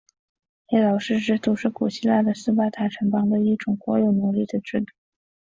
[0.65, 4.87] 黑劳士制度是古希腊的斯巴达城邦的一种国有奴隶的制度。